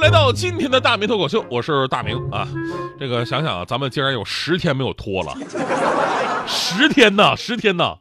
[0.00, 2.48] 来到今天的大明脱口秀，我是大明啊。
[2.98, 5.36] 这个想想啊，咱们竟然有十天没有脱了，
[6.46, 7.96] 十天呐，十天呐，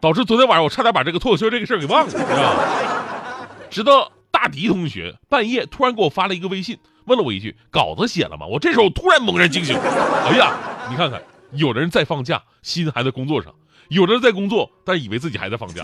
[0.00, 3.48] 导致昨天晚上我差点把这个脱口秀这个事儿给忘了，是吧？
[3.68, 10.52] 直到大迪同学半夜突然给我发了一个微信，问了我一句：“稿子写了吗？”我这时候突然猛然惊醒，哎呀，
[10.88, 11.20] 你看看，
[11.50, 13.50] 有的人在放假，心还在工作上；
[13.88, 15.82] 有的人在工作，但以为自己还在放假。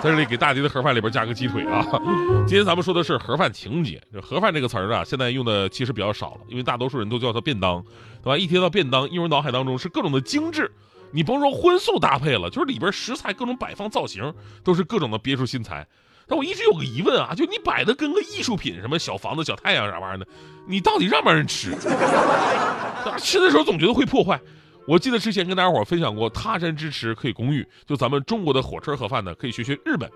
[0.00, 1.84] 在这里给大迪的盒饭里边加个鸡腿啊！
[2.46, 4.00] 今天咱们说的是盒饭情节。
[4.22, 7.84] 盒饭这个词儿啊，现在用的其实比较少了，因为大多数人都叫它便当，
[8.22, 8.38] 对吧？
[8.38, 10.70] 一提到便当，映入脑海当中是各种的精致。
[11.10, 15.86] 你甭说荤素搭配了，就是里边食材各种摆放造型，都是各种的别出心裁。
[16.28, 20.26] 但我一直有个疑问啊，就你摆的跟个艺术品，什么小房子、小太阳啥玩意儿的，
[20.66, 21.74] 你到底让不让人吃？
[23.18, 24.38] 吃的时候总觉得会破坏。
[24.88, 27.68] 我记得之前跟大家伙分享过，他山之石可以攻玉。
[27.84, 30.10] 就咱们中国的火车盒饭呢，可以学学日本。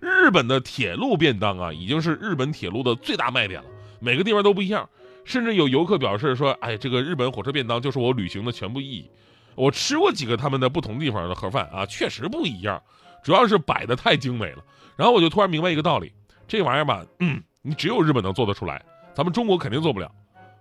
[0.00, 3.68] 日本的铁路便当啊，已经是日本铁路的最大卖点了。
[4.00, 4.90] 每个地方都不一样，
[5.24, 9.08] 甚至有游客表示说：“哎，这个日本火车便当就是我旅行的全部意义。”
[9.54, 12.82] 我吃过几个他们的不同地方的盒饭啊，确实不一样，
[13.22, 14.64] 主要是摆的太精美了。
[14.96, 16.12] 然后我就突然明白一个道理：
[16.48, 20.10] 这玩意儿吧，嗯，你只有日本能做得出来，咱们中国肯定做不了。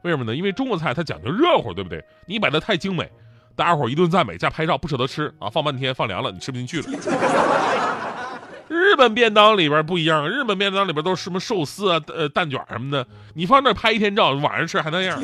[0.03, 0.35] 为什么呢？
[0.35, 2.05] 因为中国菜它讲究热乎，对不对？
[2.27, 3.09] 你摆的太精美。
[3.55, 5.49] 大家伙一顿赞美加拍照，不舍得吃啊！
[5.49, 6.87] 放半天放凉了，你吃不进去了。
[8.67, 15.21] 日本便当里边不一样，日本便当里边都是什么寿司啊、呃蛋卷什么的，你放那拍一天照，晚上吃还那样。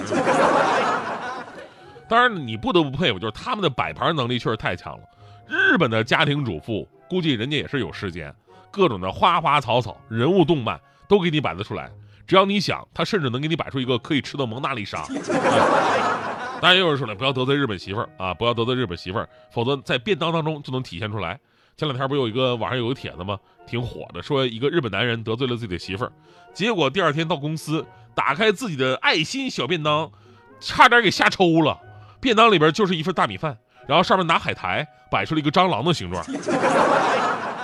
[2.07, 5.03] 当然，你不得不佩服，就是他们的摆盘能力确实太强了。
[5.47, 8.33] 日本的家庭主妇估计人家也是有时间，
[8.69, 11.89] 各种的花花草草、人物动漫都给你摆得出来。
[12.27, 15.05] 只要你想，他甚至能给你摆出一个可以吃的蒙娜丽莎。
[16.61, 21.39] 当然，有人说了，不要得罪日本媳妇儿啊，不要得罪日本媳妇儿，否则在便当当中就能体现出来。
[21.75, 23.39] 前两天不有一个网上有个帖子吗？
[23.65, 26.11] 挺火的，说一个日本男人得罪了自己的媳妇儿，
[26.53, 27.83] 结果第二天到公司
[28.13, 30.11] 打开自己的爱心小便当，
[30.59, 31.79] 差点给吓抽了。
[32.19, 33.57] 便当里边就是一份大米饭，
[33.87, 36.23] 然后上面拿海苔摆出了一个蟑螂的形状，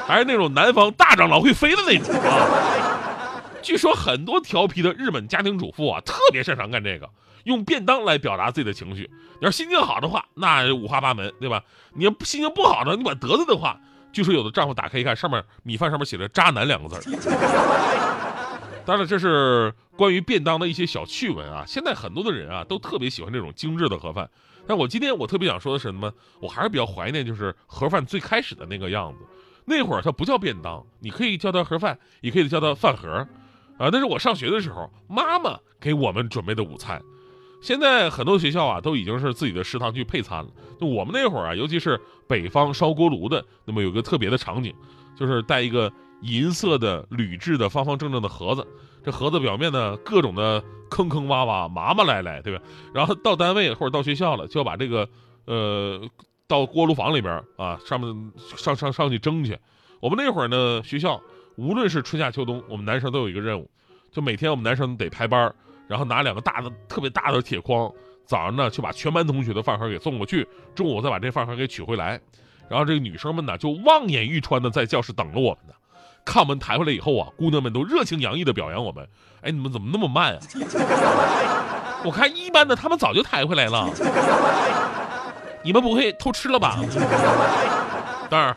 [0.07, 2.47] 还是那种南方大蟑螂会飞的那种啊。
[3.61, 7.07] 据说很多调皮的日本家庭主妇啊，特别擅长干这个。
[7.47, 9.09] 用便当来表达自己的情绪，
[9.39, 11.63] 你要心情好的话，那五花八门，对吧？
[11.93, 13.79] 你要心情不好的，你把得罪的话，
[14.11, 17.09] 据说有的丈夫打开一看，上面米饭上面写着“渣男”两个字
[18.85, 21.63] 当然，这是关于便当的一些小趣闻啊。
[21.65, 24.29] 现在很多的人啊，都特别喜欢这种精致的盒饭。
[24.67, 26.11] 但我今天我特别想说的是什么？
[26.41, 29.19] 我还是比较怀念，就是盒饭最开始的那个样子。
[29.65, 33.09] 那会儿它不叫便当，你可以叫它盒饭，也可以叫它饭盒
[33.77, 33.89] 啊。
[33.91, 37.01] 那是我上学的时候，妈妈给我们准备的午餐。
[37.59, 40.49] 现在很多学校啊，都已经是自己的食堂去配餐了。
[40.79, 44.73] 就我们那会儿啊，尤其是北方烧锅炉的，那么有个特别的场景，
[45.17, 45.91] 就是带一个
[46.21, 48.65] 银色的铝制的方方正正的盒子，
[49.03, 52.63] 这盒子表面呢各种的坑坑洼洼、麻麻赖赖，对吧？
[52.93, 55.09] 然后到单位或者到学校了，就要把这个
[55.45, 55.99] 呃
[56.47, 59.57] 到锅炉房里边啊，上面上上上去蒸去。
[59.99, 61.19] 我们那会儿呢，学校
[61.55, 63.69] 无论是春夏秋冬，我们男生都有一个任务，
[64.11, 65.55] 就每天我们男生得排班儿。
[65.87, 67.91] 然后拿两个大的、特别大的铁筐，
[68.25, 72.19] 早上呢就把全班同学的饭盒给送过去，中午再把这饭盒给取回来。
[72.69, 75.73] 然后这个女生们呢就望眼欲穿的在教室等着我们呢。
[76.25, 79.07] 看我们抬回来以后啊，姑娘们都热情洋溢的表扬我们。
[79.41, 80.39] 哎，你们怎么那么慢啊？
[82.03, 83.89] 我看一般的他们早就抬回来了。
[85.63, 86.79] 你们不会偷吃了吧？
[88.29, 88.55] 当然，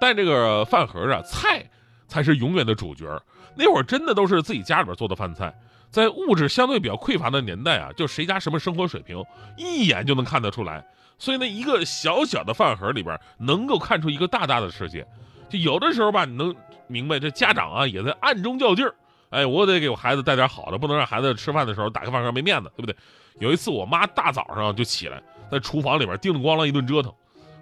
[0.00, 1.64] 带这个饭盒啊，菜
[2.08, 3.06] 才是永远的主角。
[3.54, 5.54] 那会儿真的都是自己家里边做的饭菜。
[5.90, 9.24] 在物质相对比较匮乏的年代啊，就谁家什么生活水平，
[9.56, 10.84] 一眼就能看得出来。
[11.18, 15.06] 所以呢，一个小小的饭盒里边，能够看出一个大大的世界。
[15.48, 16.54] 就有的时候吧，你能
[16.86, 18.94] 明白这家长啊也在暗中较劲儿。
[19.30, 22.94] 哎，我得给我孩子带点好的，不能让孩子吃饭的时候打开饭盒没面子，对不对？
[23.38, 27.12] 有一次，我妈大早上就起来，在厨房里边叮铃咣啷一顿折腾。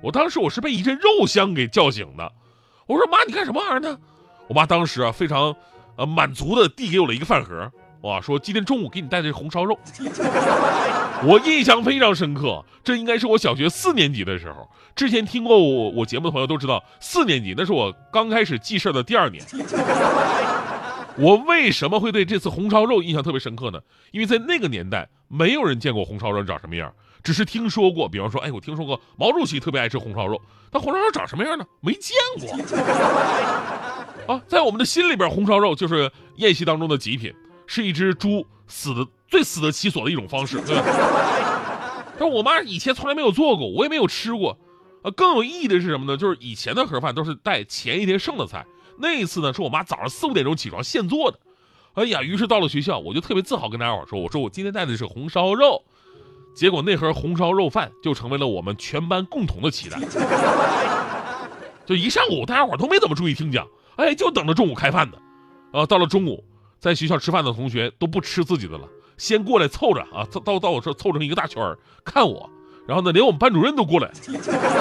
[0.01, 2.33] 我当时我是被一阵肉香给叫醒的。
[2.87, 3.99] 我说妈，你干什么玩意儿呢？
[4.49, 5.55] 我妈当时啊非常
[5.97, 7.71] 呃满足的递给我了一个饭盒。
[8.05, 9.79] 哇，说今天中午给你带的红烧肉，
[11.25, 12.63] 我印象非常深刻。
[12.85, 14.69] 这应该是我小学四年级的时候。
[14.95, 19.43] 之前听过我我节目的朋友都知道，四年级那是我刚开始记事的第二年。
[21.17, 23.81] 我为什么会对这次红烧肉印象特别深刻呢？
[24.11, 26.93] 因为在那个年代，没有人见过红烧肉长什么样，
[27.23, 28.07] 只是听说过。
[28.07, 30.39] 比方说，哎，我听说过毛主席特别爱吃红烧肉，
[30.71, 31.65] 但红烧肉长什么样呢？
[31.81, 32.51] 没见过。
[34.35, 37.33] 啊，在我们的心里边，红烧肉就是宴席当中的极品，
[37.67, 42.05] 是一只猪死的最死得其所的一种方式，对吧？
[42.19, 44.59] 但我妈以前从来没有做过，我也没有吃过。
[45.03, 46.17] 啊，更有意义的是什么呢？
[46.17, 48.65] 就是以前的盒饭都是带前一天剩的菜，
[48.99, 51.39] 那一次呢是我妈早上四五点钟起床现做的。
[51.95, 55.85] 哎呀，于是到了学校，我就特别自豪跟大家伙说：“我说我今天带的是红烧肉。”
[56.57, 59.99] 结果那盒红烧肉饭就成为了我们全班共同的期待。
[61.85, 63.67] 就一上午，大家伙都没怎么注意听讲，
[63.97, 65.19] 哎，就等着中午开饭呢。
[65.73, 66.43] 啊，到了中午，
[66.85, 68.87] 在学校吃饭的同学都不吃自己的了，
[69.17, 72.51] 先过来凑着啊，到到我这凑成一个大圈儿看我。
[72.87, 74.11] 然后呢，连我们班主任都过来，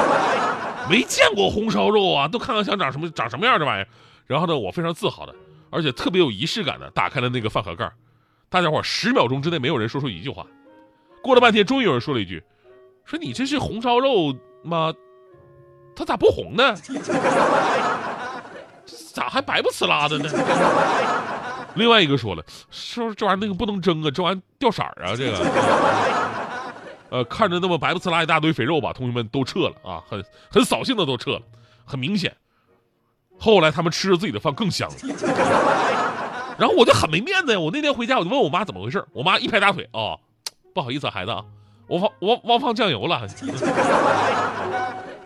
[0.89, 3.88] 没见过红烧肉啊，都看看想长什么长什么样这玩意儿。
[4.27, 5.33] 然后呢，我非常自豪的，
[5.69, 7.94] 而且特别有仪式感的打开了那个饭盒盖儿
[8.49, 10.45] 大家伙十秒钟之内没有人说出一句话。
[11.21, 12.44] 过了半天，终于有人说了一句
[13.07, 14.94] ：“说你这是红烧肉吗？
[15.95, 16.75] 它咋不红呢？
[19.13, 20.29] 咋还白不呲啦的呢？”
[21.75, 25.37] 另外一个说了：“说这玩意儿那个不能蒸啊，这玩意儿掉色儿啊，这个。
[27.09, 31.41] ”呃，看着那么白不呲啦一大堆肥肉吧，同学们都撤了啊，很很扫兴的都撤了，
[31.85, 32.35] 很明显。
[33.39, 34.95] 后来他们吃着自己的饭更香了，
[36.57, 37.59] 然后我就很没面子呀。
[37.59, 40.17] 我那天回家我就问我妈怎么回事，我妈一拍大腿啊，
[40.73, 41.43] 不好意思孩子啊，
[41.87, 43.27] 我放我忘放酱油了。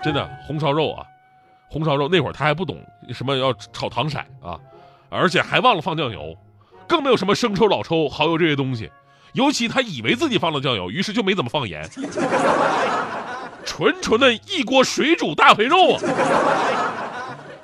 [0.03, 1.05] 真的红烧肉啊，
[1.69, 2.77] 红烧肉那会儿他还不懂
[3.13, 4.59] 什么要炒糖色啊，
[5.09, 6.35] 而且还忘了放酱油，
[6.87, 8.91] 更没有什么生抽老抽蚝油这些东西。
[9.33, 11.87] 尤其他以为自己放了酱油，于是就没怎么放盐，
[13.63, 16.01] 纯纯的一锅水煮大肥肉啊！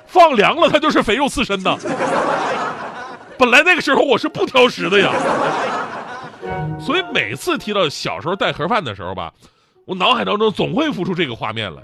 [0.06, 1.76] 放凉了，它就是肥肉刺身呐。
[3.36, 5.12] 本来那个时候我是不挑食的呀，
[6.78, 9.32] 所以每次提到小时候带盒饭的时候吧，
[9.86, 11.82] 我脑海当中总会浮出这个画面来。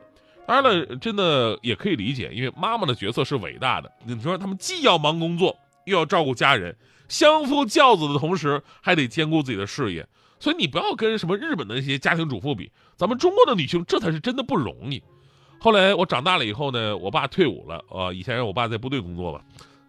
[0.51, 3.89] 当然了，真的也可以理解，因为妈妈的角色是伟大的。
[4.05, 6.77] 你说他们既要忙工作，又要照顾家人。
[7.09, 10.05] 相夫教子的同时，还得兼顾自己的事业，
[10.41, 15.01] 所以你不要跟什么日本的那些家庭主妇比，咱们中国的女性这才是真的不容易。
[15.61, 19.41] 后来我长大了以后呢，我爸退伍了，呃，以前我爸在部队工作嘛，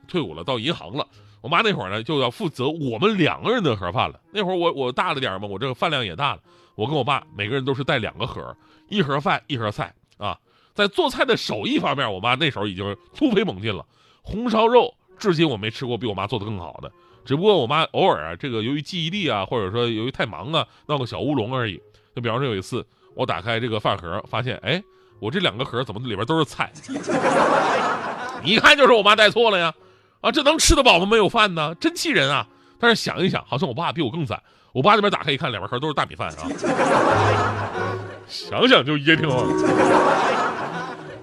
[0.08, 1.08] 退伍了到银行了，
[1.42, 4.22] 我妈那会儿呢就要负责我们两个人的盒饭了。
[4.32, 6.42] 那会儿我我大了点嘛，我这个饭量也大了，
[6.76, 8.56] 我跟我爸每个人都是带两个盒，
[8.90, 10.38] 一盒饭一盒菜啊。
[10.74, 13.86] 在做菜的手艺方面，我妈那时候已经突飞猛进了，
[14.22, 16.92] 红烧肉至今我没吃过比我妈做的更好的。
[17.24, 21.80] 只不过我妈偶尔啊，这个由于记忆力啊，或者说由于太忙啊，闹个小乌龙而已。
[22.16, 24.84] 就比方说有一次，我打开这个饭盒，发现，哎，
[25.20, 26.72] 我这两个盒怎么里边都是菜？
[28.44, 29.72] 一看就是我妈带错了呀！
[30.22, 31.06] 啊，这能吃得饱吗？
[31.06, 32.48] 没有饭呢，真气人啊！
[32.80, 34.42] 但是想一想，好像我爸比我更惨。
[34.74, 36.48] 我爸那边打开一看，两边盒都是大米饭啊，
[38.28, 39.46] 想想就噎挺慌。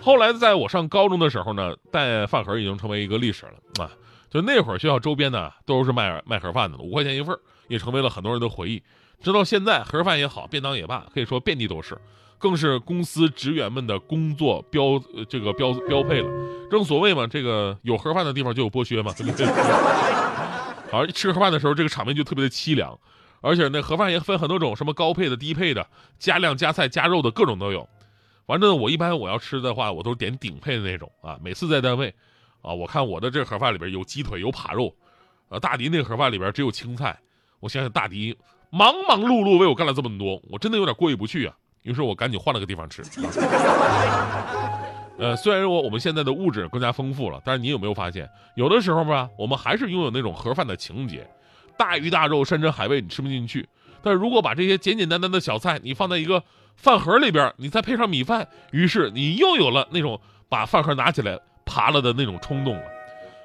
[0.09, 3.91] 后来在我上高中的时候呢，带饭盒已经成为一个历史了啊。
[4.31, 7.39] 就那会儿，学校周边呢都是卖卖盒饭的，五块钱一份
[7.69, 8.83] 也成为了很多人的回忆。
[9.23, 11.95] 直到现在，盒饭也好，便当也罢，可以说遍地都是，
[12.39, 16.31] 更是公司职员们的工作标这个标标配了。
[16.71, 19.45] 正所谓嘛，这个有盒饭的地方就有剥削嘛，对不对？
[20.91, 22.99] 好，吃盒饭的时候，这个场面就特别的凄凉，
[23.43, 25.87] 而且那盒饭也分很多种，什么高配的、低配的，
[26.19, 27.87] 加量、加菜、加肉的各种都有。
[28.49, 31.39] 完了，我一般我要吃的话，我都是点顶配的那种啊。
[31.41, 32.13] 每次在单位。
[32.61, 34.93] 啊，我看我的这盒饭里边有鸡腿有扒肉，
[35.49, 37.17] 呃，大迪那盒饭里边只有青菜。
[37.61, 38.37] 我想想，大迪
[38.69, 41.55] 忙忙碌碌为我干了这么多，我真的有点过意不去啊。
[41.83, 43.01] 于是我赶紧换了个地方吃。
[45.19, 51.25] 呃，虽然我我们现在的物质更加丰富了，但是你有没有发现，有的时候吧，我们还是拥有那种盒饭的情节，
[51.77, 53.69] 大鱼大肉、山珍海味你吃不进去，
[54.03, 56.43] 但是如果把这些简简单单的小菜你放在一个
[56.79, 60.19] 饭盒里边，你再配上米饭，于是你又有了那种
[60.49, 61.39] 把饭盒拿起来。
[61.71, 62.83] 爬了的那种冲动了，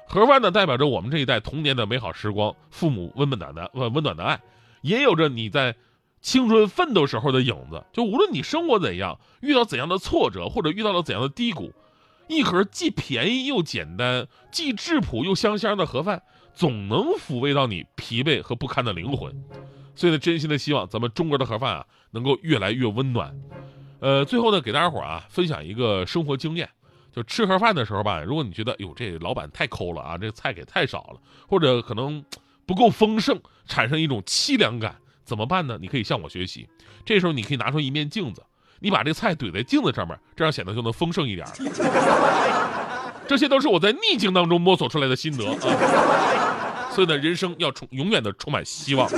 [0.08, 4.40] 盒饭呢代表着我们这一代童年的美好时光，父母温温暖的温温暖的爱，
[4.80, 5.76] 也有着你在
[6.22, 7.84] 青春奋斗时候的影子。
[7.92, 11.74] 就无论你生活怎样，遇到怎样的挫折，或者遇到了怎样的低谷，
[12.26, 16.22] 一盒既便宜又简单，既质朴又香香的盒饭，
[16.54, 19.30] 总能抚慰到你疲惫和不堪的灵魂。
[19.94, 23.34] 所以呢，真心的希望咱们中国的盒饭啊，能够越来越温暖。
[24.00, 26.68] 呃，最后呢，给大家伙啊分享一个生活经验。
[27.12, 32.24] 就吃盒饭的时候吧，如果你觉得哟这老板太抠了啊，这菜给太少了，或者可能
[32.66, 35.78] 不够丰盛，产生一种凄凉感，怎么办呢？
[35.80, 36.68] 你可以向我学习。
[37.04, 38.42] 这时候你可以拿出一面镜子，
[38.80, 41.46] 你把这菜怼在镜子上面，这样显得就能丰盛一点。
[43.28, 46.63] 这些都是我在逆境当中摸索出来的心得啊。
[46.94, 49.08] 所以呢，人生要充永远的充满希望。